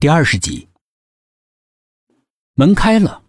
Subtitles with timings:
[0.00, 0.66] 第二十集，
[2.54, 3.22] 门开了，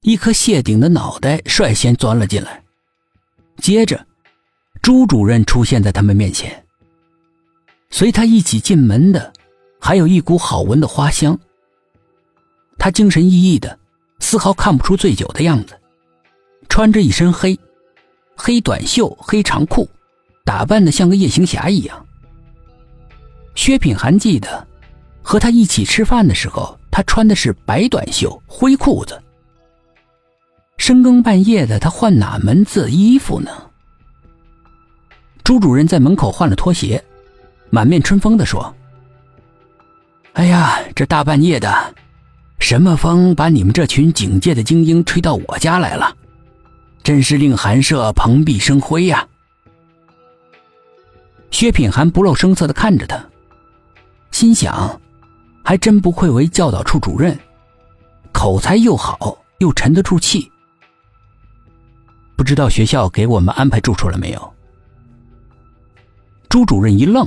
[0.00, 2.64] 一颗谢顶的脑袋率先钻了进来，
[3.58, 4.04] 接着，
[4.82, 6.66] 朱主任出现在他们面前。
[7.90, 9.32] 随他一起进门的，
[9.80, 11.38] 还有一股好闻的花香。
[12.76, 13.78] 他精神奕奕的，
[14.18, 15.80] 丝毫看不出醉酒的样子，
[16.68, 17.56] 穿着一身黑，
[18.34, 19.88] 黑短袖、黑长裤，
[20.44, 22.04] 打扮的像个夜行侠一样。
[23.54, 24.66] 薛品涵记得。
[25.24, 29.20] 和他一起吃饭的时候，他穿的是白短袖、灰裤子。
[30.76, 33.50] 深更半夜的，他换哪门子衣服呢？
[35.42, 37.02] 朱主任在门口换了拖鞋，
[37.70, 38.72] 满面春风的说
[40.34, 41.94] ：“哎呀，这大半夜的，
[42.58, 46.14] 什么风把你们这群警界的精英吹到我家来了？
[47.02, 49.26] 真是令寒舍蓬荜生辉呀！”
[51.50, 53.24] 薛品涵不露声色的看着他，
[54.30, 55.00] 心想。
[55.64, 57.36] 还真不愧为教导处主任，
[58.32, 60.48] 口才又好，又沉得住气。
[62.36, 64.54] 不知道学校给我们安排住处了没有？
[66.50, 67.26] 朱主任一愣，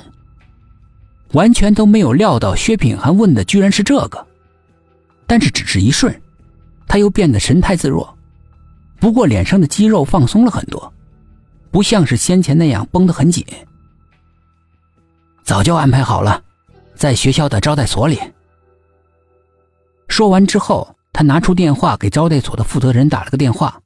[1.34, 4.26] 完全都没有料到薛品涵问的居然是这个，
[5.26, 6.22] 但是只是一瞬，
[6.88, 8.16] 他又变得神态自若，
[9.00, 10.94] 不过脸上的肌肉放松了很多，
[11.72, 13.44] 不像是先前那样绷得很紧。
[15.44, 16.44] 早就安排好了。
[16.98, 18.20] 在学校的招待所里。
[20.10, 23.82] 说完之后，他拿出电话给招待所的负责人打了个电话，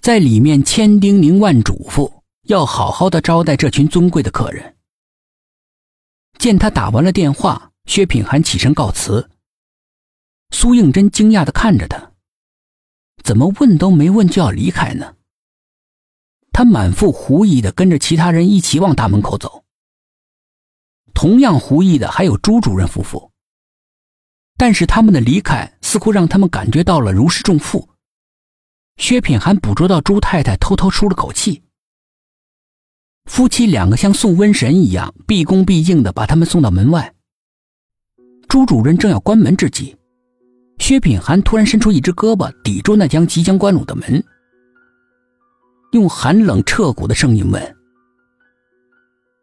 [0.00, 4.76] 在里面千叮咛万嘱咐，要好好的招待这群尊贵的客人。
[6.38, 9.30] 见他打完了电话，薛品涵起身告辞。
[10.50, 12.12] 苏应真惊讶的看着他，
[13.22, 15.14] 怎么问都没问就要离开呢？
[16.52, 19.61] 他满腹狐疑的跟着其他人一起往大门口走。
[21.22, 23.30] 同样狐疑的还有朱主任夫妇，
[24.56, 27.88] 但是他们的离开似乎让他们感觉到了如释重负。
[28.96, 31.62] 薛品涵捕捉到朱太太偷偷舒了口气，
[33.26, 37.14] 夫妻两个像送瘟神一样毕恭毕敬的把他们送到门外。
[38.48, 39.96] 朱主任正要关门之际，
[40.78, 44.24] 薛品涵突然伸出一只胳膊抵住那将即将关拢的门，
[45.92, 47.76] 用寒冷彻骨的声音问：“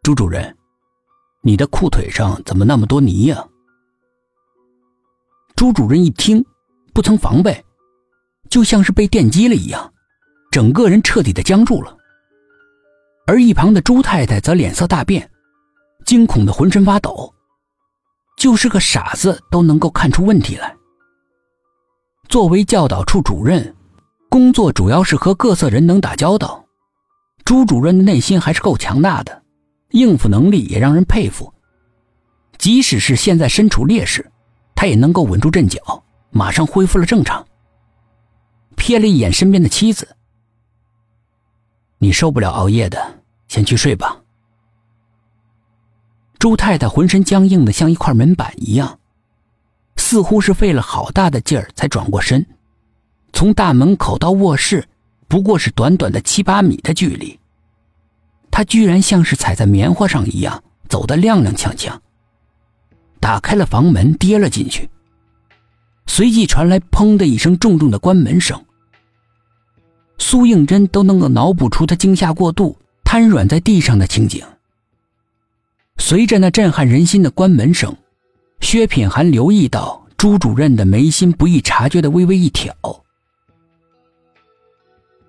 [0.04, 0.54] 朱主任。”
[1.42, 3.46] 你的裤腿上怎么那么多泥呀？
[5.56, 6.44] 朱主任一听，
[6.92, 7.64] 不曾防备，
[8.50, 9.92] 就像是被电击了一样，
[10.50, 11.96] 整个人彻底的僵住了。
[13.26, 15.30] 而一旁的朱太太则脸色大变，
[16.04, 17.32] 惊恐的浑身发抖，
[18.36, 20.76] 就是个傻子都能够看出问题来。
[22.28, 23.74] 作为教导处主任，
[24.28, 26.66] 工作主要是和各色人能打交道，
[27.44, 29.39] 朱主任的内心还是够强大的。
[29.90, 31.52] 应付能力也让人佩服，
[32.58, 34.30] 即使是现在身处劣势，
[34.74, 35.80] 他也能够稳住阵脚，
[36.30, 37.46] 马上恢复了正常。
[38.76, 40.16] 瞥了一眼身边的妻子
[41.98, 44.20] ：“你受不了熬夜的，先去睡吧。”
[46.38, 48.98] 朱太太浑身僵硬的像一块门板一样，
[49.96, 52.46] 似乎是费了好大的劲儿才转过身。
[53.32, 54.86] 从大门口到卧室，
[55.28, 57.39] 不过是短短的七八米的距离。
[58.60, 61.98] 他居然像是踩在棉花上一样走得踉踉跄跄，
[63.18, 64.90] 打开了房门，跌了进去。
[66.06, 68.62] 随即传来“砰”的一声重重的关门声。
[70.18, 74.44] 苏应真都能够脑补出他惊吓过度瘫软在地上的情景。
[75.96, 77.96] 随着那震撼人心的关门声，
[78.60, 82.76] 薛品涵留意到朱主任的眉心不易察觉的微微一挑。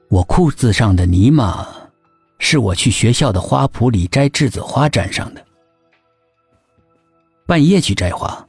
[0.09, 1.65] 我裤子上的泥吗？
[2.43, 5.45] 是我去学校的花圃里摘栀子花沾上的。
[7.45, 8.45] 半夜去摘花。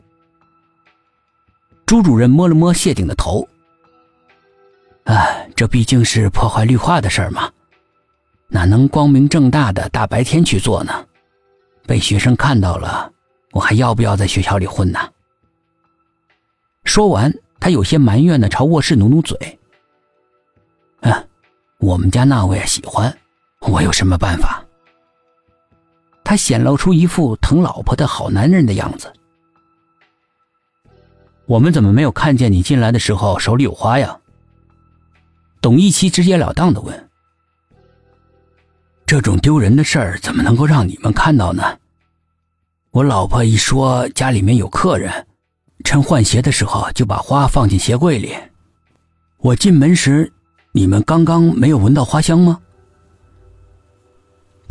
[1.85, 3.47] 朱主任摸了摸谢顶的头。
[5.05, 7.53] 哎，这毕竟是破坏绿化的事儿嘛，
[8.49, 11.07] 哪能光明正大的大白天去做呢？
[11.87, 13.13] 被学生看到了，
[13.53, 14.99] 我还要不要在学校里混呢？
[16.85, 19.59] 说完，他有些埋怨的朝卧室努努嘴。
[21.01, 21.29] 嗯，
[21.79, 23.15] 我们家那位喜欢。
[23.63, 24.63] 我有什么办法？
[26.25, 29.13] 他显露出一副疼老婆的好男人的样子。
[31.47, 34.19] 我们怎么没有看见你进来的时候手里有花呀？
[35.61, 37.09] 董一奇直截了当的问。
[39.05, 41.79] 这种丢人的事儿怎么能够让你们看到呢？
[42.93, 45.27] 我老婆一说家里面有客人，
[45.85, 48.35] 趁换鞋的时候就把花放进鞋柜里。
[49.39, 50.33] 我进门时，
[50.73, 52.61] 你们刚刚没有闻到花香吗？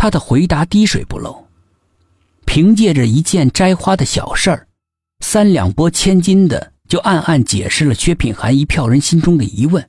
[0.02, 1.46] 他的回答滴水不漏，
[2.48, 4.68] 凭借着一件摘花的小事儿，
[5.20, 9.88] 三两拨千金的，就暗暗解释了薛品涵一票人心中的疑问。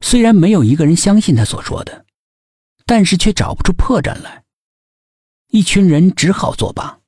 [0.00, 2.06] 虽然没有一个人相信他所说的，
[2.84, 4.42] 但是却找不出破绽来。
[5.50, 6.98] 一群人只好作罢。